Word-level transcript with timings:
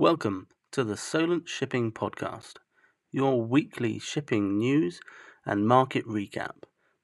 Welcome 0.00 0.46
to 0.70 0.84
the 0.84 0.96
Solent 0.96 1.48
Shipping 1.48 1.90
Podcast, 1.90 2.58
your 3.10 3.42
weekly 3.42 3.98
shipping 3.98 4.56
news 4.56 5.00
and 5.44 5.66
market 5.66 6.06
recap, 6.06 6.52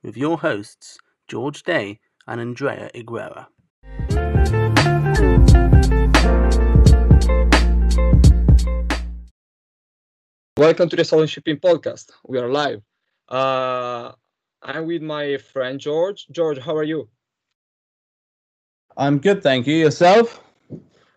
with 0.04 0.16
your 0.16 0.38
hosts 0.38 0.96
George 1.26 1.64
Day 1.64 1.98
and 2.28 2.40
Andrea 2.40 2.92
Iguera. 2.94 3.46
Welcome 10.56 10.88
to 10.88 10.94
the 10.94 11.04
Solent 11.04 11.30
Shipping 11.30 11.56
Podcast. 11.56 12.12
We 12.28 12.38
are 12.38 12.48
live. 12.48 12.80
Uh, 13.28 14.12
I'm 14.62 14.86
with 14.86 15.02
my 15.02 15.36
friend 15.38 15.80
George. 15.80 16.28
George, 16.30 16.58
how 16.58 16.76
are 16.76 16.84
you? 16.84 17.08
I'm 18.96 19.18
good, 19.18 19.42
thank 19.42 19.66
you. 19.66 19.74
Yourself? 19.74 20.43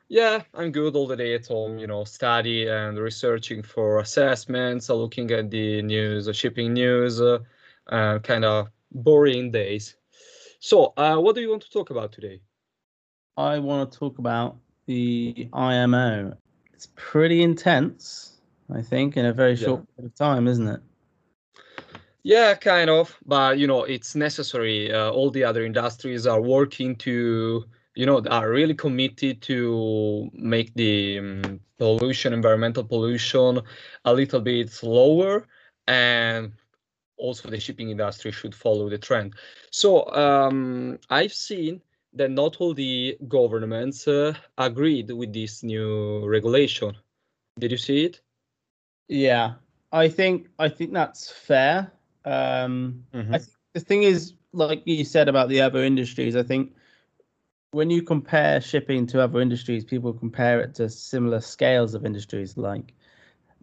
Yeah, 0.09 0.43
I'm 0.53 0.71
good 0.71 0.95
all 0.95 1.07
the 1.07 1.17
day 1.17 1.33
at 1.35 1.47
home, 1.47 1.77
you 1.79 1.87
know, 1.87 2.03
study 2.05 2.67
and 2.67 2.97
researching 2.97 3.61
for 3.61 3.99
assessments, 3.99 4.89
uh, 4.89 4.95
looking 4.95 5.29
at 5.31 5.49
the 5.51 5.81
news, 5.81 6.27
uh, 6.29 6.33
shipping 6.33 6.73
news, 6.73 7.19
uh, 7.19 7.39
uh, 7.87 8.19
kind 8.19 8.45
of 8.45 8.69
boring 8.91 9.51
days. 9.51 9.97
So, 10.59 10.93
uh, 10.97 11.17
what 11.17 11.35
do 11.35 11.41
you 11.41 11.49
want 11.49 11.63
to 11.63 11.69
talk 11.69 11.89
about 11.89 12.11
today? 12.13 12.41
I 13.37 13.59
want 13.59 13.91
to 13.91 13.99
talk 13.99 14.17
about 14.17 14.57
the 14.85 15.49
IMO. 15.53 16.35
It's 16.73 16.89
pretty 16.95 17.41
intense, 17.43 18.41
I 18.73 18.81
think, 18.81 19.17
in 19.17 19.25
a 19.25 19.33
very 19.33 19.55
short 19.55 19.81
Yeah. 19.81 19.95
period 19.95 20.11
of 20.11 20.15
time, 20.15 20.47
isn't 20.47 20.67
it? 20.67 20.81
Yeah, 22.23 22.55
kind 22.55 22.89
of, 22.89 23.17
but 23.25 23.57
you 23.57 23.67
know, 23.67 23.83
it's 23.83 24.15
necessary. 24.15 24.91
Uh, 24.91 25.09
all 25.11 25.29
the 25.31 25.43
other 25.43 25.63
industries 25.65 26.27
are 26.27 26.41
working 26.41 26.95
to, 26.97 27.65
you 27.97 28.05
know, 28.05 28.21
are 28.29 28.51
really 28.51 28.75
committed 28.75 29.41
to 29.41 30.29
make 30.33 30.71
the 30.75 31.17
um, 31.17 31.59
pollution, 31.79 32.31
environmental 32.31 32.83
pollution, 32.83 33.59
a 34.05 34.13
little 34.13 34.39
bit 34.39 34.71
lower, 34.83 35.47
and 35.87 36.51
also 37.17 37.49
the 37.49 37.59
shipping 37.59 37.89
industry 37.89 38.31
should 38.31 38.53
follow 38.53 38.87
the 38.87 38.99
trend. 38.99 39.33
So 39.71 40.07
um, 40.13 40.99
I've 41.09 41.33
seen 41.33 41.81
that 42.13 42.29
not 42.29 42.57
all 42.59 42.75
the 42.75 43.17
governments 43.27 44.07
uh, 44.07 44.35
agreed 44.59 45.09
with 45.09 45.33
this 45.33 45.63
new 45.63 46.23
regulation. 46.27 46.95
Did 47.57 47.71
you 47.71 47.77
see 47.77 48.05
it? 48.05 48.21
Yeah, 49.07 49.55
I 49.91 50.07
think 50.07 50.49
I 50.59 50.69
think 50.69 50.93
that's 50.93 51.31
fair. 51.31 51.91
Um, 52.25 53.03
I 53.13 53.39
think 53.39 53.57
the 53.73 53.79
thing 53.79 54.03
is, 54.03 54.33
like 54.53 54.83
you 54.85 55.03
said 55.03 55.27
about 55.27 55.49
the 55.49 55.61
other 55.61 55.83
industries, 55.83 56.35
I 56.35 56.43
think 56.43 56.75
when 57.71 57.89
you 57.89 58.01
compare 58.01 58.61
shipping 58.61 59.05
to 59.07 59.21
other 59.21 59.41
industries, 59.41 59.83
people 59.83 60.13
compare 60.13 60.59
it 60.61 60.75
to 60.75 60.89
similar 60.89 61.41
scales 61.41 61.93
of 61.93 62.05
industries 62.05 62.57
like 62.57 62.93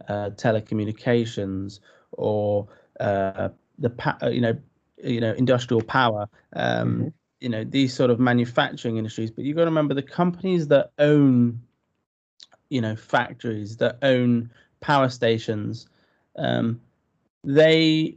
uh, 0.08 0.30
telecommunications 0.30 1.80
or 2.12 2.69
uh, 3.00 3.48
the 3.78 3.91
pa- 3.91 4.19
uh, 4.22 4.28
you 4.28 4.41
know 4.41 4.56
you 5.02 5.20
know 5.20 5.32
industrial 5.34 5.82
power. 5.82 6.28
Um, 6.55 6.98
Mhm. 6.98 7.12
You 7.41 7.48
know 7.50 7.64
these 7.64 7.92
sort 7.92 8.10
of 8.10 8.19
manufacturing 8.20 8.97
industries, 8.97 9.30
but 9.30 9.44
you've 9.44 9.56
got 9.56 9.64
to 9.64 9.70
remember 9.70 9.94
the 9.94 10.02
companies 10.02 10.69
that 10.69 10.92
own 10.98 11.60
you 12.70 12.80
know 12.80 12.97
factories 12.97 13.77
that 13.77 13.98
own 14.02 14.50
power 14.80 15.08
stations 15.08 15.86
um, 16.36 16.80
they 17.44 18.16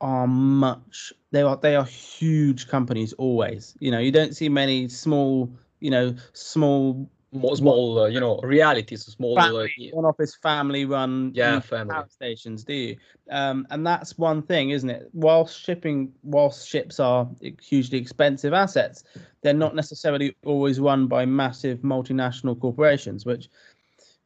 are 0.00 0.26
much 0.26 1.12
they 1.30 1.42
are 1.42 1.56
they 1.56 1.76
are 1.76 1.84
huge 1.84 2.68
companies 2.68 3.12
always 3.14 3.76
you 3.80 3.90
know 3.90 3.98
you 3.98 4.10
don't 4.10 4.34
see 4.36 4.48
many 4.48 4.88
small 4.88 5.50
you 5.80 5.90
know 5.90 6.14
small 6.32 7.08
More 7.32 7.56
small, 7.56 7.98
uh, 8.00 8.06
you 8.06 8.18
know, 8.20 8.38
realities, 8.42 9.04
small. 9.04 9.38
Uh, 9.38 9.42
family, 9.42 9.90
one 9.92 10.04
office 10.04 10.34
family 10.34 10.84
run 10.84 11.30
Yeah, 11.34 11.60
family. 11.60 11.94
stations 12.08 12.64
do 12.64 12.72
you 12.74 12.96
um, 13.30 13.66
and 13.70 13.86
that's 13.86 14.18
one 14.18 14.42
thing 14.42 14.70
isn't 14.70 14.90
it 14.90 15.08
whilst 15.12 15.60
shipping 15.60 16.12
whilst 16.22 16.68
ships 16.68 16.98
are 16.98 17.28
hugely 17.60 17.98
expensive 17.98 18.52
assets 18.52 19.04
they're 19.42 19.54
not 19.54 19.74
necessarily 19.76 20.34
always 20.44 20.80
run 20.80 21.06
by 21.06 21.24
massive 21.24 21.78
multinational 21.80 22.58
corporations 22.58 23.24
which 23.24 23.48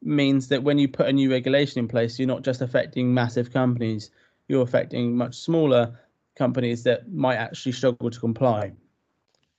means 0.02 0.48
that 0.48 0.62
when 0.62 0.78
you 0.78 0.88
put 0.88 1.06
a 1.06 1.12
new 1.12 1.30
regulation 1.30 1.78
in 1.78 1.88
place 1.88 2.18
you're 2.18 2.28
not 2.28 2.42
just 2.42 2.62
affecting 2.62 3.12
massive 3.12 3.52
companies 3.52 4.10
you're 4.48 4.62
affecting 4.62 5.16
much 5.16 5.36
smaller 5.36 5.98
companies 6.36 6.82
that 6.84 7.10
might 7.12 7.36
actually 7.36 7.72
struggle 7.72 8.10
to 8.10 8.20
comply 8.20 8.72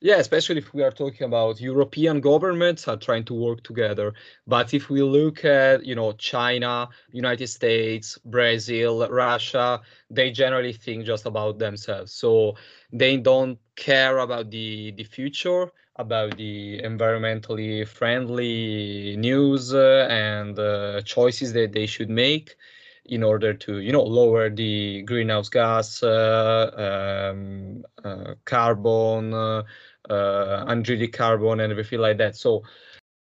Yeah, 0.02 0.18
especially 0.18 0.60
if 0.60 0.74
we 0.74 0.84
are 0.84 0.92
talking 0.92 1.26
about 1.26 1.60
European 1.60 2.20
governments 2.22 2.88
are 2.88 2.98
trying 2.98 3.24
to 3.26 3.34
work 3.34 3.64
together. 3.64 4.14
But 4.46 4.74
if 4.74 4.90
we 4.90 5.02
look 5.02 5.44
at, 5.46 5.86
you 5.86 5.96
know, 5.96 6.12
China, 6.14 6.90
United 7.12 7.48
States, 7.48 8.18
Brazil, 8.26 9.08
Russia, 9.10 9.82
they 10.10 10.32
generally 10.32 10.74
think 10.74 11.06
just 11.06 11.26
about 11.26 11.58
themselves. 11.60 12.12
So 12.14 12.56
they 12.92 13.18
don't 13.18 13.58
care 13.76 14.20
about 14.20 14.52
the 14.52 14.92
the 14.92 15.04
future, 15.06 15.72
about 15.96 16.38
the 16.38 16.82
environmentally 16.84 17.88
friendly 17.88 19.16
news 19.18 19.74
uh, 19.74 20.08
and 20.10 20.60
uh, 20.60 21.02
choices 21.02 21.54
that 21.54 21.72
they 21.74 21.88
should 21.88 22.10
make 22.10 22.56
in 23.06 23.24
order 23.24 23.54
to, 23.54 23.80
you 23.80 23.92
know, 23.92 24.04
lower 24.04 24.50
the 24.50 25.02
greenhouse 25.04 25.50
gas, 25.50 26.04
uh, 26.04 27.32
um, 27.34 27.84
uh, 28.04 28.36
carbon. 28.46 29.34
Uh, 29.34 29.64
uh, 30.10 30.76
carbon 31.12 31.60
and 31.62 31.72
everything 31.72 31.98
like 31.98 32.20
that. 32.20 32.36
So, 32.36 32.62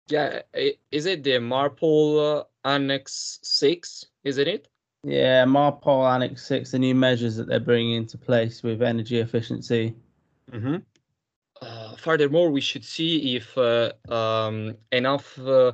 yeah, 0.07 0.41
is 0.91 1.05
it 1.05 1.23
the 1.23 1.33
Marpol 1.33 2.45
Annex 2.65 3.39
6? 3.43 4.05
Isn't 4.23 4.47
it? 4.47 4.67
yeah 5.05 5.43
marpol 5.43 6.09
annex 6.09 6.47
6 6.47 6.71
the 6.71 6.79
new 6.79 6.95
measures 6.95 7.35
that 7.35 7.47
they're 7.47 7.59
bringing 7.59 7.91
into 7.95 8.17
place 8.17 8.63
with 8.63 8.81
energy 8.81 9.19
efficiency 9.19 9.93
Mm-hmm. 10.51 10.77
Uh, 11.61 11.95
furthermore, 11.95 12.51
we 12.51 12.61
should 12.61 12.83
see 12.83 13.35
if 13.35 13.57
uh, 13.57 13.93
um, 14.09 14.75
enough 14.91 15.39
uh, 15.39 15.71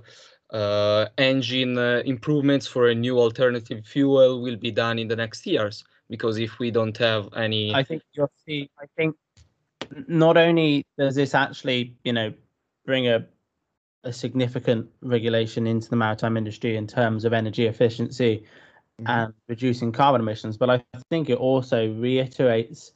uh, 0.51 1.07
engine 1.17 1.77
uh, 1.77 2.01
improvements 2.05 2.67
for 2.67 2.89
a 2.89 2.95
new 2.95 3.19
alternative 3.19 3.85
fuel 3.85 4.41
will 4.41 4.55
be 4.55 4.71
done 4.71 4.99
in 4.99 5.07
the 5.07 5.15
next 5.15 5.45
years. 5.45 5.83
Because 6.09 6.39
if 6.39 6.57
we 6.59 6.71
don't 6.71 6.97
have 6.97 7.29
any, 7.35 7.73
I 7.75 7.83
think 7.83 8.01
you'll 8.13 8.31
see. 8.45 8.69
I 8.81 8.85
think 8.97 9.15
not 10.07 10.37
only 10.37 10.85
does 10.97 11.15
this 11.15 11.35
actually, 11.35 11.95
you 12.03 12.13
know, 12.13 12.33
bring 12.85 13.07
a 13.07 13.25
a 14.05 14.13
significant 14.13 14.87
regulation 15.01 15.67
into 15.67 15.89
the 15.89 15.95
maritime 15.95 16.37
industry 16.37 16.77
in 16.77 16.87
terms 16.87 17.25
of 17.25 17.33
energy 17.33 17.65
efficiency 17.65 18.45
Mhm. 19.01 19.09
and 19.09 19.33
reducing 19.49 19.91
carbon 19.91 20.21
emissions, 20.21 20.57
but 20.57 20.69
I 20.69 20.81
think 21.09 21.29
it 21.29 21.37
also 21.37 21.93
reiterates 21.95 22.93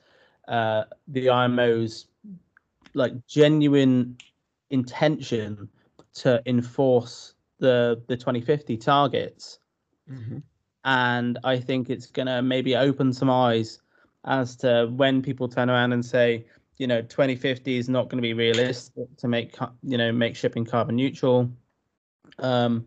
uh, 0.47 0.85
the 1.07 1.29
IMO's 1.29 2.07
like 2.93 3.13
genuine 3.27 4.17
intention 4.69 5.69
to 6.13 6.41
enforce 6.45 7.32
the 7.59 8.01
the 8.07 8.17
2050 8.17 8.77
targets 8.77 9.59
Mhm. 10.09 10.43
and 10.83 11.37
I 11.43 11.59
think 11.59 11.89
it's 11.89 12.07
gonna 12.07 12.41
maybe 12.41 12.75
open 12.75 13.13
some 13.13 13.29
eyes 13.29 13.79
as 14.25 14.55
to 14.57 14.87
when 14.95 15.21
people 15.21 15.47
turn 15.47 15.69
around 15.69 15.93
and 15.93 16.05
say, 16.05 16.45
you 16.77 16.87
know, 16.87 17.01
2050 17.01 17.77
is 17.77 17.89
not 17.89 18.09
going 18.09 18.17
to 18.17 18.21
be 18.21 18.33
realistic 18.33 19.15
to 19.17 19.27
make, 19.27 19.55
you 19.83 19.97
know, 19.97 20.11
make 20.11 20.35
shipping 20.35 20.65
carbon 20.65 20.95
neutral. 20.95 21.49
Um, 22.39 22.85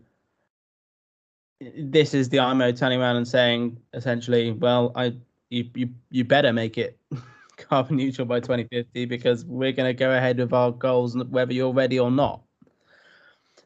this 1.59 2.13
is 2.13 2.29
the 2.29 2.39
IMO 2.39 2.71
turning 2.71 2.99
around 2.99 3.15
and 3.17 3.27
saying 3.27 3.77
essentially, 3.93 4.51
well, 4.51 4.91
I 4.95 5.15
you 5.49 5.69
you 5.73 5.89
you 6.11 6.23
better 6.23 6.53
make 6.53 6.77
it 6.77 6.99
carbon 7.57 7.97
neutral 7.97 8.25
by 8.27 8.39
2050 8.39 9.05
because 9.05 9.45
we're 9.45 9.71
going 9.71 9.89
to 9.89 9.93
go 9.93 10.11
ahead 10.11 10.37
with 10.37 10.53
our 10.53 10.71
goals 10.71 11.17
whether 11.29 11.53
you're 11.53 11.73
ready 11.73 11.99
or 11.99 12.11
not. 12.11 12.41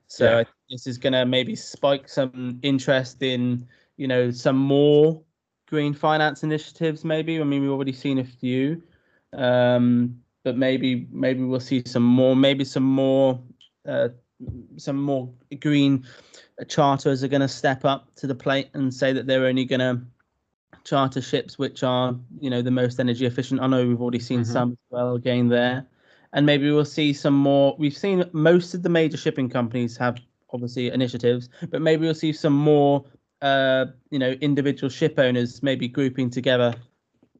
So 0.07 0.39
Yeah. 0.39 0.43
This 0.71 0.87
is 0.87 0.97
going 0.97 1.13
to 1.13 1.25
maybe 1.25 1.55
spike 1.55 2.07
some 2.07 2.59
interest 2.63 3.21
in, 3.21 3.67
you 3.97 4.07
know, 4.07 4.31
some 4.31 4.55
more 4.55 5.21
green 5.67 5.93
finance 5.93 6.43
initiatives. 6.43 7.03
Maybe 7.03 7.39
I 7.39 7.43
mean 7.43 7.61
we've 7.61 7.71
already 7.71 7.91
seen 7.91 8.19
a 8.19 8.23
few, 8.23 8.81
um, 9.33 10.17
but 10.43 10.57
maybe 10.57 11.07
maybe 11.11 11.43
we'll 11.43 11.59
see 11.59 11.83
some 11.85 12.03
more. 12.03 12.35
Maybe 12.35 12.63
some 12.63 12.83
more, 12.83 13.39
uh, 13.85 14.09
some 14.77 14.95
more 15.01 15.29
green 15.59 16.05
charters 16.69 17.23
are 17.23 17.27
going 17.27 17.41
to 17.41 17.47
step 17.47 17.83
up 17.83 18.15
to 18.15 18.27
the 18.27 18.35
plate 18.35 18.69
and 18.73 18.93
say 18.93 19.11
that 19.11 19.27
they're 19.27 19.45
only 19.45 19.65
going 19.65 19.79
to 19.79 20.01
charter 20.83 21.21
ships 21.21 21.59
which 21.59 21.83
are, 21.83 22.15
you 22.39 22.49
know, 22.49 22.61
the 22.61 22.71
most 22.71 22.99
energy 22.99 23.25
efficient. 23.25 23.61
I 23.61 23.67
know 23.67 23.85
we've 23.85 24.01
already 24.01 24.19
seen 24.19 24.41
Mhm. 24.41 24.45
some 24.45 24.71
as 24.71 24.77
well 24.89 25.15
again 25.15 25.47
there 25.49 25.85
and 26.33 26.45
maybe 26.45 26.71
we'll 26.71 26.85
see 26.85 27.13
some 27.13 27.35
more. 27.35 27.75
We've 27.77 27.95
seen 27.95 28.23
most 28.31 28.73
of 28.73 28.83
the 28.83 28.89
major 28.89 29.17
shipping 29.17 29.49
companies 29.49 29.97
have 29.97 30.17
obviously 30.53 30.87
initiatives, 30.89 31.49
but 31.69 31.81
maybe 31.81 32.05
we'll 32.05 32.13
see 32.13 32.33
some 32.33 32.53
more, 32.53 33.05
uh, 33.41 33.85
you 34.09 34.19
know, 34.19 34.31
individual 34.41 34.89
ship 34.89 35.17
owners 35.17 35.63
maybe 35.63 35.87
grouping 35.87 36.29
together. 36.29 36.75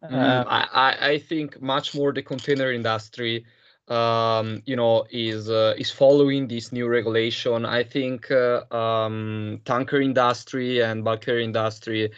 Uh, 0.03 0.43
I, 0.47 0.67
I 0.73 1.09
I 1.09 1.19
think 1.19 1.61
much 1.61 1.93
more 1.93 2.11
the 2.11 2.23
container 2.23 2.71
industry 2.71 3.45
um, 3.91 4.63
you 4.65 4.75
know, 4.75 5.05
is 5.11 5.49
uh, 5.49 5.73
is 5.77 5.91
following 5.91 6.47
this 6.47 6.71
new 6.71 6.87
regulation. 6.87 7.65
I 7.65 7.83
think 7.83 8.31
uh, 8.31 8.63
um, 8.71 9.59
tanker 9.65 9.99
industry 9.99 10.81
and 10.81 11.03
bulk 11.03 11.27
industry 11.27 12.11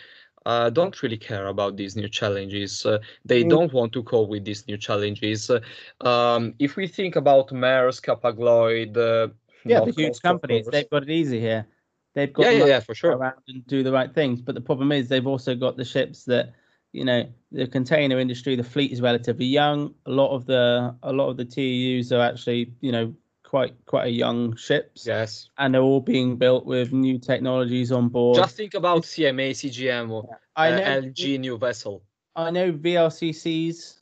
uh, 0.46 0.70
don't 0.70 1.02
really 1.02 1.18
care 1.18 1.48
about 1.48 1.78
these 1.78 1.96
new 1.96 2.10
challenges. 2.10 2.86
Uh, 2.86 3.00
they 3.26 3.44
mm. 3.44 3.50
don't 3.50 3.74
want 3.74 3.94
to 3.94 4.04
cope 4.04 4.30
with 4.30 4.46
these 4.46 4.68
new 4.68 4.78
challenges. 4.78 5.50
Uh, 5.50 5.62
um, 6.08 6.54
if 6.60 6.76
we 6.76 6.88
think 6.88 7.16
about 7.16 7.50
Maersk, 7.50 8.06
Hapag-Lloyd, 8.06 8.98
uh, 8.98 9.30
yeah, 9.66 9.82
the 9.82 9.92
huge 9.92 10.22
companies, 10.22 10.68
they've 10.72 10.90
got 10.90 11.04
it 11.04 11.10
easy 11.10 11.40
here. 11.40 11.68
They've 12.16 12.32
got 12.32 12.44
yeah, 12.44 12.52
yeah, 12.52 12.66
yeah, 12.66 12.80
for 12.80 12.94
sure 12.94 13.16
around 13.16 13.38
and 13.48 13.66
do 13.66 13.82
the 13.84 13.92
right 13.92 14.14
things. 14.14 14.42
But 14.42 14.56
the 14.56 14.62
problem 14.62 14.92
is 14.92 15.08
they've 15.08 15.26
also 15.26 15.56
got 15.56 15.78
the 15.78 15.86
ships 15.86 16.26
that 16.26 16.54
you 16.92 17.06
know 17.06 17.28
the 17.52 17.68
container 17.68 18.20
industry. 18.20 18.56
The 18.56 18.64
fleet 18.64 18.92
is 18.92 19.02
relatively 19.02 19.46
young. 19.48 19.96
A 20.06 20.12
lot 20.12 20.34
of 20.34 20.46
the 20.46 20.96
a 21.02 21.12
lot 21.12 21.30
of 21.30 21.38
the 21.38 21.46
TEUs 21.46 22.12
are 22.12 22.22
actually 22.22 22.74
you 22.82 22.92
know 22.92 23.16
quite 23.44 23.74
quite 23.86 24.08
a 24.08 24.12
young 24.12 24.56
ships. 24.56 25.08
Yes, 25.08 25.50
and 25.58 25.74
they're 25.74 25.82
all 25.82 26.02
being 26.02 26.38
built 26.38 26.66
with 26.66 26.94
new 26.94 27.18
technologies 27.18 27.92
on 27.92 28.10
board. 28.10 28.38
Just 28.38 28.58
think 28.58 28.76
about 28.76 29.04
CMA, 29.04 29.52
CGM, 29.52 30.12
or 30.12 30.28
yeah. 30.30 30.36
I 30.56 30.72
uh, 30.72 30.76
know, 30.76 31.08
LG 31.10 31.40
new 31.40 31.58
vessel. 31.58 32.04
I 32.36 32.52
know 32.52 32.72
VLCCs 32.72 33.96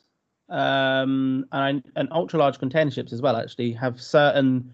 um, 0.50 1.46
and 1.52 1.84
and 1.96 2.10
ultra 2.12 2.40
large 2.40 2.60
container 2.60 2.92
ships 2.92 3.14
as 3.14 3.22
well. 3.22 3.38
Actually, 3.38 3.72
have 3.72 4.02
certain 4.02 4.74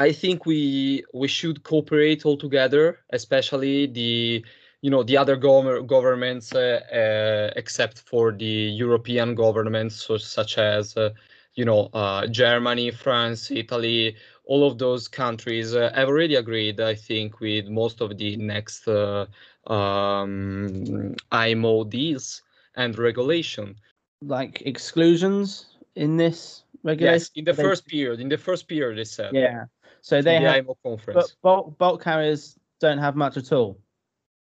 I 0.00 0.12
think 0.12 0.46
we 0.46 1.04
we 1.12 1.28
should 1.28 1.62
cooperate 1.62 2.24
all 2.24 2.38
together, 2.38 3.00
especially 3.10 3.86
the 3.86 4.42
you 4.80 4.90
know 4.90 5.02
the 5.02 5.18
other 5.18 5.36
gov- 5.36 5.86
governments, 5.86 6.54
uh, 6.54 6.80
uh, 6.90 7.52
except 7.54 7.98
for 8.10 8.32
the 8.32 8.54
European 8.84 9.34
governments, 9.34 9.96
so, 9.96 10.16
such 10.16 10.56
as 10.56 10.96
uh, 10.96 11.10
you 11.54 11.66
know 11.66 11.90
uh, 11.92 12.26
Germany, 12.28 12.90
France, 12.90 13.50
Italy. 13.50 14.16
All 14.46 14.66
of 14.66 14.78
those 14.78 15.06
countries 15.06 15.74
uh, 15.74 15.92
have 15.94 16.08
already 16.08 16.36
agreed, 16.36 16.80
I 16.80 16.94
think, 16.94 17.40
with 17.40 17.68
most 17.68 18.00
of 18.00 18.16
the 18.16 18.36
next 18.38 18.88
uh, 18.88 19.26
um, 19.66 21.14
IMO 21.30 21.84
deals 21.84 22.42
and 22.74 22.98
regulation. 22.98 23.76
Like 24.22 24.62
exclusions 24.64 25.66
in 25.94 26.16
this 26.16 26.64
regulation. 26.82 27.12
Yes, 27.12 27.30
in 27.36 27.44
the 27.44 27.54
first 27.54 27.86
period. 27.86 28.18
In 28.18 28.30
the 28.30 28.38
first 28.38 28.66
period, 28.66 28.96
they 28.96 29.04
said. 29.04 29.34
Yeah. 29.34 29.66
So 30.02 30.22
they 30.22 30.38
the 30.38 30.46
have, 30.46 30.66
conference. 30.82 31.36
But 31.42 31.42
bulk, 31.42 31.78
bulk 31.78 32.02
carriers 32.02 32.58
don't 32.80 32.98
have 32.98 33.16
much 33.16 33.36
at 33.36 33.52
all. 33.52 33.78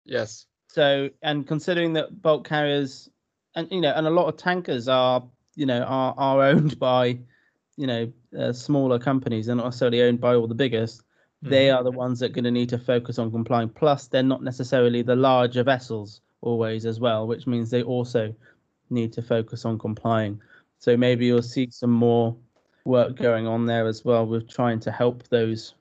Yes. 0.05 0.47
So, 0.69 1.11
and 1.23 1.47
considering 1.47 1.95
that 1.95 2.23
bulk 2.23 2.47
carriers, 2.47 3.09
and 3.55 3.69
you 3.71 3.81
know, 3.81 3.93
and 3.93 4.07
a 4.07 4.11
lot 4.11 4.29
of 4.29 4.37
tankers 4.37 4.89
are, 4.89 5.23
you 5.57 5.67
know, 5.67 5.83
are 5.83 6.15
are 6.17 6.43
owned 6.49 6.79
by, 6.79 7.19
you 7.77 7.87
know, 7.87 8.13
uh, 8.39 8.53
smaller 8.53 8.99
companies. 8.99 9.47
They're 9.47 9.57
not 9.57 9.65
necessarily 9.65 10.03
owned 10.03 10.21
by 10.21 10.35
all 10.35 10.47
the 10.47 10.55
biggest. 10.55 11.01
Mm-hmm. 11.01 11.51
They 11.51 11.71
are 11.71 11.83
the 11.83 11.91
ones 11.91 12.21
that 12.21 12.31
are 12.31 12.35
going 12.35 12.45
to 12.45 12.51
need 12.51 12.69
to 12.69 12.79
focus 12.79 13.19
on 13.19 13.31
complying. 13.31 13.71
Plus, 13.71 14.07
they're 14.07 14.23
not 14.23 14.43
necessarily 14.43 15.03
the 15.03 15.17
larger 15.17 15.65
vessels 15.65 16.21
always 16.43 16.87
as 16.87 17.01
well, 17.01 17.27
which 17.27 17.47
means 17.47 17.71
they 17.71 17.83
also 17.83 18.35
need 18.91 19.13
to 19.15 19.23
focus 19.23 19.65
on 19.65 19.79
complying. 19.79 20.41
So 20.79 20.97
maybe 20.97 21.27
you'll 21.27 21.43
see 21.43 21.69
some 21.71 21.91
more 21.91 22.37
work 22.85 23.17
going 23.29 23.47
on 23.47 23.67
there 23.67 23.87
as 23.87 24.05
well 24.05 24.27
with 24.27 24.49
trying 24.49 24.81
to 24.81 24.91
help 24.91 25.27
those 25.29 25.75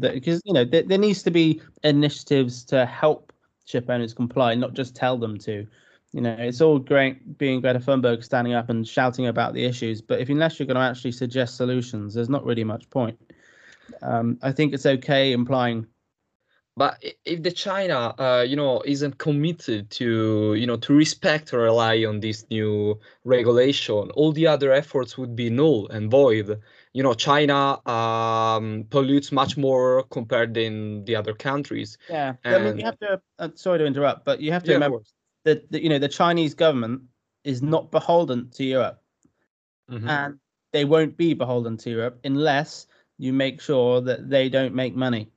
because 0.00 0.40
you 0.44 0.52
know 0.54 0.64
there, 0.64 0.82
there 0.82 0.98
needs 0.98 1.22
to 1.22 1.30
be 1.30 1.60
initiatives 1.84 2.64
to 2.64 2.86
help 2.86 3.32
ship 3.68 3.88
owners 3.88 4.14
comply, 4.14 4.54
not 4.54 4.74
just 4.74 4.96
tell 4.96 5.16
them 5.18 5.38
to. 5.38 5.66
You 6.12 6.22
know, 6.22 6.34
it's 6.38 6.62
all 6.62 6.78
great 6.78 7.36
being 7.36 7.60
Greta 7.60 7.78
Thunberg 7.78 8.24
standing 8.24 8.54
up 8.54 8.70
and 8.70 8.88
shouting 8.88 9.26
about 9.26 9.52
the 9.52 9.64
issues, 9.64 10.00
but 10.00 10.20
if 10.20 10.30
unless 10.30 10.58
you're 10.58 10.66
going 10.66 10.76
to 10.76 10.80
actually 10.80 11.12
suggest 11.12 11.56
solutions, 11.56 12.14
there's 12.14 12.30
not 12.30 12.46
really 12.46 12.64
much 12.64 12.88
point. 12.88 13.18
Um, 14.00 14.38
I 14.42 14.52
think 14.52 14.72
it's 14.72 14.86
okay 14.86 15.32
implying 15.32 15.86
but 16.78 17.02
if 17.24 17.42
the 17.42 17.50
China, 17.50 18.14
uh, 18.18 18.44
you 18.46 18.54
know, 18.54 18.80
isn't 18.84 19.18
committed 19.18 19.90
to, 19.90 20.54
you 20.54 20.64
know, 20.64 20.76
to 20.76 20.94
respect 20.94 21.52
or 21.52 21.58
rely 21.58 22.04
on 22.04 22.20
this 22.20 22.46
new 22.50 22.98
regulation, 23.24 24.10
all 24.12 24.30
the 24.30 24.46
other 24.46 24.72
efforts 24.72 25.18
would 25.18 25.34
be 25.34 25.50
null 25.50 25.88
and 25.88 26.08
void. 26.08 26.60
You 26.92 27.02
know, 27.02 27.14
China 27.14 27.84
um, 27.88 28.86
pollutes 28.90 29.32
much 29.32 29.56
more 29.56 30.04
compared 30.04 30.54
than 30.54 31.04
the 31.04 31.16
other 31.16 31.34
countries. 31.34 31.98
Yeah, 32.08 32.34
and, 32.44 32.54
I 32.54 32.58
mean, 32.58 32.78
you 32.78 32.84
have 32.84 32.98
to. 33.00 33.20
Uh, 33.40 33.48
sorry 33.56 33.80
to 33.80 33.84
interrupt, 33.84 34.24
but 34.24 34.40
you 34.40 34.52
have 34.52 34.62
to 34.62 34.70
yeah, 34.70 34.76
remember 34.76 35.00
that, 35.44 35.70
that 35.72 35.82
you 35.82 35.88
know 35.88 35.98
the 35.98 36.08
Chinese 36.08 36.54
government 36.54 37.02
is 37.42 37.60
not 37.60 37.90
beholden 37.90 38.50
to 38.50 38.64
Europe, 38.64 39.02
mm-hmm. 39.90 40.08
and 40.08 40.38
they 40.72 40.84
won't 40.84 41.16
be 41.16 41.34
beholden 41.34 41.76
to 41.78 41.90
Europe 41.90 42.20
unless 42.22 42.86
you 43.18 43.32
make 43.32 43.60
sure 43.60 44.00
that 44.00 44.30
they 44.30 44.48
don't 44.48 44.74
make 44.74 44.94
money 44.94 45.28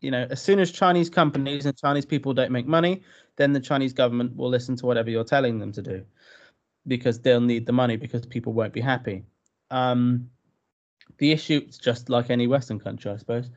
you 0.00 0.10
know, 0.10 0.26
as 0.30 0.42
soon 0.42 0.58
as 0.58 0.70
Chinese 0.70 1.10
companies 1.10 1.66
and 1.66 1.76
Chinese 1.76 2.06
people 2.06 2.34
don't 2.34 2.50
make 2.50 2.66
money, 2.66 3.02
then 3.36 3.52
the 3.52 3.60
Chinese 3.60 3.92
government 3.92 4.36
will 4.36 4.48
listen 4.48 4.76
to 4.76 4.86
whatever 4.86 5.10
you're 5.10 5.24
telling 5.24 5.58
them 5.58 5.72
to 5.72 5.82
do 5.82 6.04
because 6.86 7.20
they'll 7.20 7.40
need 7.40 7.66
the 7.66 7.72
money 7.72 7.96
because 7.96 8.24
people 8.26 8.52
won't 8.52 8.72
be 8.72 8.80
happy. 8.80 9.24
Um, 9.70 10.30
the 11.18 11.32
issue 11.32 11.62
is 11.68 11.78
just 11.78 12.08
like 12.08 12.30
any 12.30 12.46
Western 12.46 12.78
country, 12.78 13.10
I 13.10 13.16
suppose. 13.16 13.50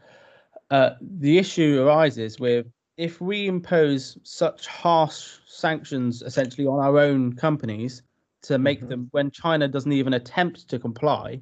Uh, 0.71 0.91
the 1.01 1.37
issue 1.37 1.81
arises 1.81 2.39
with 2.39 2.67
if 2.97 3.21
we 3.21 3.47
impose 3.47 4.17
such 4.23 4.67
harsh 4.67 5.37
sanctions 5.45 6.21
essentially 6.21 6.67
on 6.67 6.79
our 6.79 6.99
own 6.99 7.33
companies 7.33 8.01
to 8.41 8.57
make 8.57 8.79
mm-hmm. 8.79 8.89
them 8.89 9.07
when 9.11 9.31
China 9.31 9.67
doesn't 9.67 9.91
even 9.91 10.13
attempt 10.13 10.67
to 10.69 10.79
comply, 10.79 11.39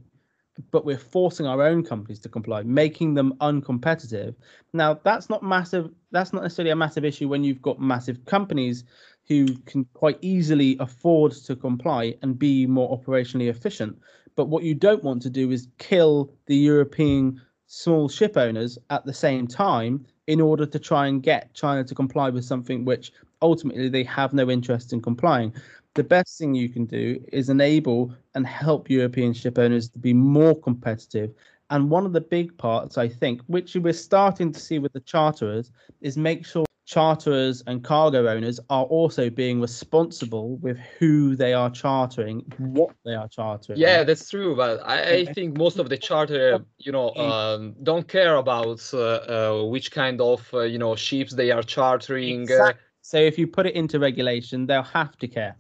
but 0.72 0.86
we're 0.86 0.98
forcing 0.98 1.46
our 1.46 1.62
own 1.62 1.84
companies 1.84 2.20
to 2.20 2.30
comply, 2.30 2.64
making 2.64 3.14
them 3.14 3.34
uncompetitive. 3.42 4.36
Now, 4.74 5.00
that's 5.04 5.30
not 5.30 5.44
massive. 5.44 5.92
That's 6.12 6.34
not 6.34 6.44
necessarily 6.44 6.72
a 6.72 6.76
massive 6.76 7.06
issue 7.06 7.28
when 7.28 7.44
you've 7.44 7.62
got 7.62 7.80
massive 7.80 8.26
companies 8.26 8.84
who 9.28 9.46
can 9.66 9.86
quite 9.94 10.18
easily 10.22 10.78
afford 10.80 11.34
to 11.34 11.56
comply 11.56 12.16
and 12.22 12.40
be 12.40 12.66
more 12.66 12.98
operationally 12.98 13.50
efficient. 13.50 13.98
But 14.36 14.46
what 14.46 14.64
you 14.64 14.74
don't 14.74 15.04
want 15.04 15.22
to 15.24 15.30
do 15.30 15.52
is 15.52 15.68
kill 15.78 16.32
the 16.46 16.56
European 16.56 17.42
small 17.68 18.08
ship 18.08 18.38
owners 18.38 18.78
at 18.90 19.06
the 19.06 19.14
same 19.14 19.48
time 19.48 20.06
in 20.28 20.40
order 20.40 20.66
to 20.66 20.80
try 20.80 21.08
and 21.08 21.22
get 21.22 21.54
China 21.54 21.84
to 21.84 21.96
comply 21.96 22.30
with 22.30 22.46
something 22.46 22.86
which 22.86 23.12
ultimately 23.42 23.90
they 23.90 24.04
have 24.04 24.34
no 24.34 24.50
interest 24.50 24.94
in 24.94 25.02
complying 25.02 25.54
the 25.98 26.04
best 26.04 26.38
thing 26.38 26.54
you 26.54 26.70
can 26.70 26.86
do 26.86 27.20
is 27.34 27.50
enable 27.50 28.14
and 28.36 28.46
help 28.46 28.88
European 28.88 29.34
ship 29.34 29.58
owners 29.58 29.90
to 29.90 29.98
be 29.98 30.14
more 30.14 30.56
competitive. 30.62 31.32
And 31.72 31.90
one 31.90 32.06
of 32.06 32.14
the 32.14 32.22
big 32.22 32.56
parts, 32.58 33.00
I 33.00 33.10
think, 33.10 33.42
which 33.48 33.76
we're 33.76 33.94
starting 33.94 34.54
to 34.54 34.60
see 34.60 34.78
with 34.78 34.94
the 34.94 35.00
charterers, 35.02 35.72
is 36.02 36.16
make 36.16 36.46
sure 36.46 36.66
charterers 36.86 37.64
and 37.66 37.84
cargo 37.84 38.28
owners 38.28 38.60
are 38.70 38.86
also 38.86 39.30
being 39.30 39.60
responsible 39.60 40.56
with 40.58 40.78
who 41.00 41.36
they 41.36 41.54
are 41.54 41.72
chartering, 41.72 42.42
what 42.60 42.96
they 43.04 43.16
are 43.16 43.28
chartering. 43.28 43.80
Yeah, 43.80 44.04
that's 44.04 44.30
true. 44.30 44.56
But 44.56 44.80
I, 44.86 45.16
I 45.16 45.26
think 45.26 45.58
most 45.58 45.80
of 45.80 45.90
the 45.90 45.98
charter, 45.98 46.64
you 46.78 46.92
know, 46.92 47.14
um, 47.16 47.76
don't 47.82 48.08
care 48.08 48.36
about 48.36 48.88
uh, 48.94 49.00
uh, 49.00 49.64
which 49.66 49.92
kind 49.92 50.22
of, 50.22 50.48
uh, 50.54 50.62
you 50.62 50.78
know, 50.78 50.96
ships 50.96 51.34
they 51.34 51.50
are 51.50 51.64
chartering. 51.64 52.44
Exactly. 52.44 52.87
So 53.08 53.16
if 53.16 53.40
you 53.40 53.48
put 53.48 53.66
it 53.66 53.74
into 53.74 54.00
regulation, 54.00 54.66
they'll 54.66 54.84
have 54.84 55.18
to 55.20 55.30
care. 55.30 55.56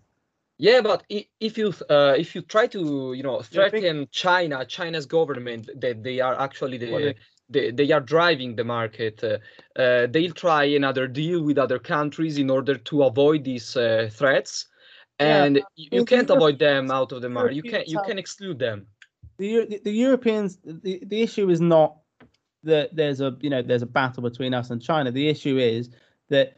Yeah, 0.57 0.81
but 0.81 1.05
if 1.39 1.57
you 1.57 1.73
uh, 1.89 2.15
if 2.17 2.35
you 2.35 2.41
try 2.41 2.67
to 2.67 3.13
you 3.13 3.23
know 3.23 3.41
threaten 3.41 4.09
China, 4.11 4.65
China's 4.65 5.05
government 5.05 5.69
that 5.79 6.03
they 6.03 6.19
are 6.19 6.37
actually 6.37 6.77
the 6.77 7.15
they, 7.49 7.71
they 7.71 7.89
are 7.93 8.01
driving 8.01 8.57
the 8.57 8.65
market. 8.65 9.23
Uh, 9.23 9.37
uh, 9.81 10.07
they'll 10.07 10.33
try 10.33 10.65
another 10.65 11.07
deal 11.07 11.41
with 11.41 11.57
other 11.57 11.79
countries 11.79 12.37
in 12.37 12.49
order 12.49 12.75
to 12.75 13.03
avoid 13.03 13.45
these 13.45 13.77
uh, 13.77 14.09
threats, 14.11 14.67
and 15.19 15.55
yeah, 15.55 15.63
you, 15.77 15.89
you 15.99 16.05
can't 16.05 16.29
avoid 16.29 16.59
them 16.59 16.91
out 16.91 17.13
of 17.13 17.21
the 17.21 17.29
market. 17.29 17.55
You 17.55 17.63
can 17.63 17.83
you 17.87 18.01
can 18.05 18.19
exclude 18.19 18.59
them. 18.59 18.87
The 19.37 19.67
the, 19.69 19.79
the 19.85 19.91
Europeans 19.91 20.57
the, 20.65 21.01
the 21.05 21.21
issue 21.21 21.49
is 21.49 21.61
not 21.61 21.95
that 22.63 22.93
there's 22.93 23.21
a 23.21 23.37
you 23.39 23.49
know 23.49 23.61
there's 23.61 23.83
a 23.83 23.93
battle 23.99 24.23
between 24.23 24.53
us 24.53 24.69
and 24.69 24.81
China. 24.81 25.11
The 25.11 25.29
issue 25.29 25.57
is 25.57 25.91
that 26.27 26.57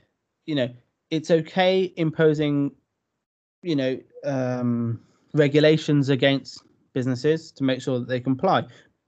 you 0.50 0.56
know 0.56 0.70
it's 1.12 1.30
okay 1.30 1.94
imposing 1.96 2.72
you 3.62 3.76
know 3.76 4.00
um, 4.26 5.00
regulations 5.34 6.10
against 6.10 6.64
businesses 6.94 7.52
to 7.52 7.64
make 7.64 7.82
sure 7.82 8.00
that 8.00 8.08
they 8.08 8.20
comply. 8.20 8.66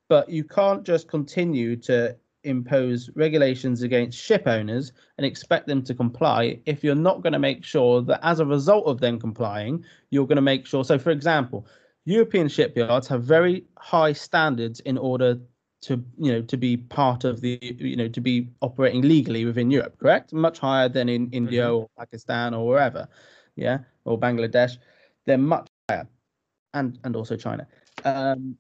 But 0.08 0.30
you 0.30 0.44
can't 0.44 0.84
just 0.84 1.08
continue 1.08 1.76
to 1.78 2.16
impose 2.44 3.10
regulations 3.16 3.82
against 3.82 4.20
ship 4.20 4.44
owners 4.46 4.92
and 5.18 5.26
expect 5.26 5.68
them 5.68 5.84
to 5.84 5.96
comply 5.96 6.60
if 6.66 6.84
you're 6.84 6.96
not 7.10 7.22
going 7.24 7.34
to 7.34 7.40
make 7.40 7.64
sure 7.64 8.02
that 8.04 8.20
as 8.24 8.40
a 8.40 8.46
result 8.46 8.86
of 8.88 9.00
them 9.00 9.20
complying 9.20 9.86
you're 10.10 10.26
going 10.26 10.38
to 10.38 10.42
make 10.42 10.66
sure 10.66 10.84
so 10.84 10.98
for 10.98 11.12
example 11.12 11.68
european 12.06 12.48
shipyards 12.48 13.08
have 13.08 13.24
very 13.24 13.64
high 13.78 14.12
standards 14.12 14.80
in 14.80 14.98
order 14.98 15.40
to 15.82 16.04
you 16.18 16.32
know 16.32 16.42
to 16.42 16.58
be 16.58 16.78
part 16.78 17.24
of 17.24 17.42
the 17.42 17.60
you 17.62 17.96
know 17.96 18.08
to 18.08 18.22
be 18.22 18.48
operating 18.62 19.02
legally 19.02 19.46
within 19.46 19.72
europe 19.72 19.98
correct 20.00 20.32
much 20.32 20.60
higher 20.60 20.88
than 20.88 21.10
in 21.10 21.30
india 21.32 21.64
mm-hmm. 21.64 21.76
or 21.76 21.90
pakistan 21.98 22.54
or 22.54 22.68
wherever 22.68 23.08
yeah, 23.56 23.80
or 24.06 24.20
Bangladesh, 24.20 24.78
they're 25.26 25.38
much 25.38 25.68
higher, 25.90 26.08
and 26.74 26.98
and 27.04 27.16
also 27.16 27.36
China. 27.36 27.68
Um, 28.06 28.58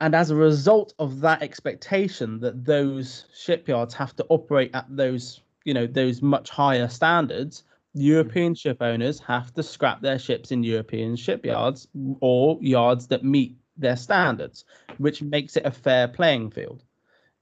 and 0.00 0.14
as 0.14 0.30
a 0.30 0.36
result 0.36 0.94
of 0.98 1.20
that 1.20 1.42
expectation 1.42 2.40
that 2.40 2.64
those 2.64 3.26
shipyards 3.34 3.94
have 3.94 4.14
to 4.16 4.26
operate 4.28 4.70
at 4.74 4.86
those 4.88 5.40
you 5.64 5.72
know 5.72 5.86
those 5.86 6.20
much 6.20 6.50
higher 6.50 6.88
standards 6.88 7.62
european 7.94 8.54
ship 8.54 8.78
owners 8.80 9.20
have 9.20 9.54
to 9.54 9.62
scrap 9.62 10.02
their 10.02 10.18
ships 10.18 10.50
in 10.50 10.62
european 10.62 11.16
shipyards 11.16 11.86
or 12.20 12.58
yards 12.60 13.06
that 13.06 13.24
meet 13.24 13.56
their 13.76 13.96
standards 13.96 14.64
which 14.98 15.22
makes 15.22 15.56
it 15.56 15.64
a 15.66 15.70
fair 15.70 16.08
playing 16.08 16.50
field 16.50 16.82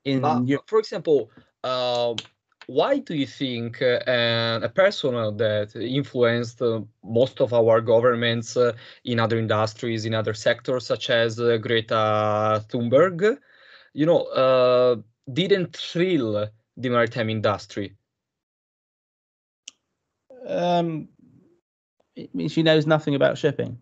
in 0.04 0.22
Uh, 0.22 0.40
Eu- 0.46 0.62
for 0.66 0.78
example, 0.78 1.30
uh, 1.64 2.14
why 2.66 2.98
do 2.98 3.14
you 3.14 3.26
think 3.26 3.80
uh, 3.82 4.60
a 4.62 4.68
person 4.68 5.14
that 5.36 5.74
influenced 5.76 6.62
uh, 6.62 6.80
most 7.02 7.40
of 7.40 7.52
our 7.52 7.80
governments 7.80 8.56
uh, 8.56 8.72
in 9.04 9.18
other 9.20 9.38
industries, 9.38 10.04
in 10.04 10.14
other 10.14 10.34
sectors, 10.34 10.86
such 10.86 11.10
as 11.10 11.38
uh, 11.40 11.56
Greta 11.58 12.64
Thunberg, 12.68 13.38
you 13.94 14.06
know, 14.06 14.22
uh, 14.26 14.96
didn't 15.32 15.76
thrill 15.76 16.48
the 16.76 16.88
maritime 16.88 17.30
industry? 17.30 17.96
um 20.46 21.08
it 22.16 22.34
means 22.34 22.52
she 22.52 22.62
knows 22.62 22.86
nothing 22.86 23.14
about 23.14 23.38
shipping 23.38 23.78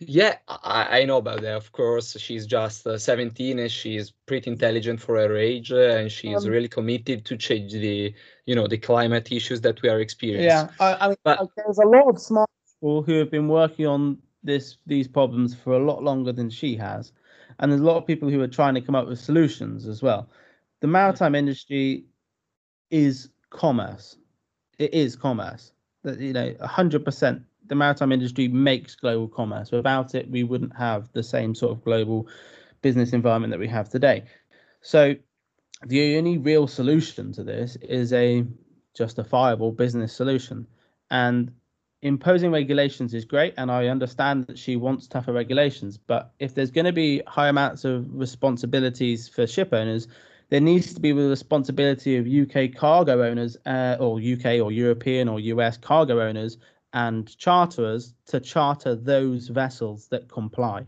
Yeah, 0.00 0.38
I, 0.48 1.00
I 1.00 1.04
know 1.04 1.18
about 1.18 1.42
that. 1.42 1.56
Of 1.56 1.72
course, 1.72 2.18
she's 2.18 2.46
just 2.46 2.86
uh, 2.86 2.98
17 2.98 3.58
and 3.58 3.70
she's 3.70 4.10
pretty 4.26 4.50
intelligent 4.50 5.00
for 5.00 5.16
her 5.16 5.36
age, 5.36 5.72
uh, 5.72 5.96
and 5.96 6.10
she's 6.10 6.44
Um, 6.44 6.50
really 6.50 6.68
committed 6.68 7.24
to 7.26 7.36
change 7.36 7.72
the, 7.72 8.12
you 8.44 8.54
know, 8.54 8.66
the 8.66 8.76
climate 8.78 9.30
issues 9.30 9.60
that 9.62 9.80
we 9.82 9.88
are 9.88 10.00
experiencing. 10.00 10.48
Yeah, 10.48 10.68
I, 10.80 10.94
I 11.04 11.08
mean, 11.08 11.16
But- 11.22 11.48
there's 11.56 11.78
a 11.78 11.86
lot 11.86 12.08
of 12.08 12.20
smart 12.20 12.50
people 12.66 13.02
who 13.02 13.14
have 13.18 13.30
been 13.30 13.48
working 13.48 13.86
on 13.86 14.18
this 14.42 14.76
these 14.86 15.08
problems 15.08 15.54
for 15.54 15.72
a 15.72 15.78
lot 15.84 16.02
longer 16.02 16.32
than 16.32 16.50
she 16.50 16.76
has, 16.76 17.12
and 17.58 17.70
there's 17.70 17.80
a 17.80 17.84
lot 17.84 17.96
of 17.96 18.06
people 18.06 18.28
who 18.28 18.40
are 18.42 18.48
trying 18.48 18.74
to 18.74 18.80
come 18.82 18.94
up 18.94 19.06
with 19.08 19.18
solutions 19.18 19.86
as 19.86 20.02
well. 20.02 20.28
The 20.80 20.86
maritime 20.88 21.34
industry 21.34 22.04
is 22.90 23.30
commerce. 23.50 24.16
It 24.78 24.92
is 24.92 25.16
commerce. 25.16 25.72
That 26.02 26.20
you 26.20 26.32
know, 26.34 26.54
hundred 26.60 27.04
percent. 27.04 27.42
The 27.66 27.74
maritime 27.74 28.12
industry 28.12 28.48
makes 28.48 28.94
global 28.94 29.28
commerce. 29.28 29.70
Without 29.70 30.14
it, 30.14 30.30
we 30.30 30.42
wouldn't 30.42 30.76
have 30.76 31.10
the 31.12 31.22
same 31.22 31.54
sort 31.54 31.72
of 31.72 31.84
global 31.84 32.28
business 32.82 33.12
environment 33.12 33.50
that 33.52 33.60
we 33.60 33.68
have 33.68 33.88
today. 33.88 34.24
So, 34.82 35.14
the 35.86 36.16
only 36.16 36.38
real 36.38 36.66
solution 36.66 37.32
to 37.32 37.42
this 37.42 37.76
is 37.76 38.12
a 38.12 38.44
justifiable 38.94 39.72
business 39.72 40.12
solution. 40.12 40.66
And 41.10 41.52
imposing 42.02 42.52
regulations 42.52 43.14
is 43.14 43.24
great, 43.24 43.54
and 43.56 43.70
I 43.70 43.88
understand 43.88 44.46
that 44.46 44.58
she 44.58 44.76
wants 44.76 45.06
tougher 45.06 45.32
regulations. 45.32 45.96
But 45.96 46.32
if 46.38 46.54
there's 46.54 46.70
going 46.70 46.84
to 46.84 46.92
be 46.92 47.22
high 47.26 47.48
amounts 47.48 47.84
of 47.84 48.06
responsibilities 48.14 49.28
for 49.28 49.46
ship 49.46 49.72
owners, 49.72 50.06
there 50.50 50.60
needs 50.60 50.92
to 50.94 51.00
be 51.00 51.12
the 51.12 51.28
responsibility 51.28 52.16
of 52.16 52.26
UK 52.26 52.74
cargo 52.76 53.22
owners, 53.22 53.56
uh, 53.66 53.96
or 53.98 54.18
UK 54.18 54.60
or 54.60 54.70
European 54.70 55.28
or 55.28 55.40
US 55.40 55.78
cargo 55.78 56.20
owners 56.20 56.58
and 56.94 57.36
charterers 57.36 58.14
to 58.26 58.40
charter 58.40 58.94
those 58.94 59.48
vessels 59.48 60.08
that 60.08 60.28
comply. 60.28 60.86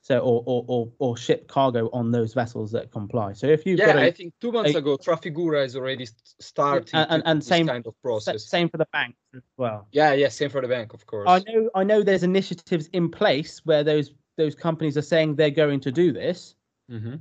So, 0.00 0.20
or 0.20 0.44
or 0.46 0.64
or, 0.68 0.92
or 1.00 1.16
ship 1.16 1.48
cargo 1.48 1.90
on 1.92 2.12
those 2.12 2.32
vessels 2.32 2.70
that 2.72 2.92
comply. 2.92 3.32
So, 3.32 3.46
if 3.48 3.66
you've 3.66 3.80
yeah, 3.80 3.86
got 3.86 3.96
a, 3.96 4.02
I 4.02 4.10
think 4.12 4.32
two 4.40 4.52
months 4.52 4.74
a- 4.74 4.78
ago, 4.78 4.96
Trafigura 4.96 5.64
is 5.64 5.74
already 5.74 6.06
starting 6.38 7.00
and- 7.00 7.10
and- 7.10 7.22
and 7.26 7.44
same- 7.44 7.66
kind 7.66 7.84
of 7.86 7.94
process. 8.00 8.46
same 8.46 8.68
for 8.68 8.78
the 8.78 8.86
banks 8.92 9.18
as 9.34 9.42
well. 9.56 9.88
Yeah, 9.90 10.12
yeah, 10.12 10.28
same 10.28 10.50
for 10.50 10.60
the 10.62 10.68
bank, 10.68 10.94
of 10.94 11.04
course. 11.04 11.26
I 11.28 11.40
know 11.50 11.70
I 11.74 11.82
know 11.82 12.02
there's 12.02 12.22
initiatives 12.22 12.86
in 12.92 13.10
place 13.10 13.60
where 13.66 13.82
those 13.82 14.14
those 14.36 14.54
companies 14.54 14.96
are 14.96 15.02
saying 15.02 15.34
they're 15.34 15.50
going 15.50 15.80
to 15.80 15.90
do 15.90 16.12
this, 16.12 16.54
hmm 16.88 17.16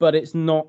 but 0.00 0.14
it's 0.14 0.34
not 0.34 0.66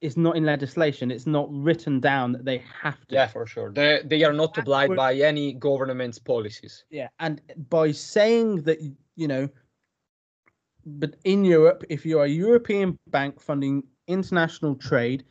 it's 0.00 0.16
not 0.16 0.36
in 0.36 0.44
legislation. 0.44 1.10
It's 1.10 1.26
not 1.26 1.48
written 1.50 2.00
down 2.00 2.32
that 2.32 2.44
they 2.44 2.62
have 2.82 3.00
to. 3.08 3.14
Yeah, 3.14 3.26
for 3.26 3.46
sure. 3.46 3.72
They 3.72 4.00
they 4.04 4.24
are 4.24 4.32
not 4.32 4.56
obliged 4.58 4.96
by 4.96 5.14
any 5.14 5.52
government's 5.54 6.18
policies. 6.18 6.84
Yeah, 6.90 7.08
and 7.18 7.40
by 7.70 7.92
saying 7.92 8.62
that 8.62 8.78
you 9.16 9.28
know, 9.28 9.48
but 10.84 11.16
in 11.24 11.44
Europe, 11.44 11.84
if 11.88 12.04
you're 12.04 12.24
a 12.24 12.28
European 12.28 12.98
bank 13.08 13.40
funding 13.40 13.82
international 14.06 14.74
trade, 14.74 15.24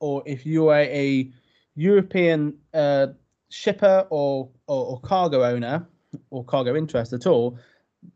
or 0.00 0.22
if 0.26 0.44
you 0.44 0.68
are 0.68 0.80
a 0.80 1.30
European 1.76 2.58
uh, 2.74 3.08
shipper 3.50 4.06
or, 4.10 4.48
or 4.66 4.86
or 4.86 5.00
cargo 5.00 5.44
owner 5.44 5.86
or 6.30 6.44
cargo 6.44 6.74
interest 6.74 7.12
at 7.12 7.26
all, 7.26 7.58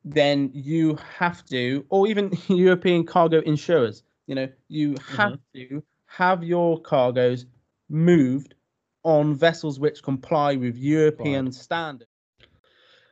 then 0.04 0.50
you 0.52 0.98
have 1.18 1.44
to, 1.46 1.84
or 1.90 2.08
even 2.08 2.32
European 2.48 3.04
cargo 3.04 3.40
insurers, 3.42 4.02
you 4.26 4.34
know, 4.34 4.48
you 4.68 4.96
have 5.16 5.38
to 5.54 5.82
have 6.16 6.44
your 6.44 6.80
cargoes 6.80 7.46
moved 7.88 8.54
on 9.02 9.34
vessels 9.34 9.80
which 9.80 10.02
comply 10.02 10.56
with 10.56 10.76
European 10.76 11.50
standards. 11.50 12.10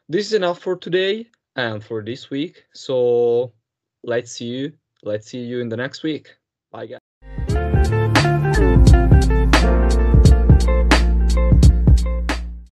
This 0.09 0.27
is 0.27 0.33
enough 0.35 0.59
for 0.59 0.77
today 0.77 1.27
and 1.57 1.83
for 1.83 2.03
this 2.03 2.31
week. 2.31 2.65
So 2.75 3.53
let's 4.05 4.33
see 4.33 4.47
you. 4.47 4.73
Let's 5.03 5.29
see 5.29 5.39
you 5.39 5.61
in 5.61 5.69
the 5.69 5.77
next 5.77 6.03
week. 6.03 6.37
Bye, 6.71 6.87
guys. 6.87 7.00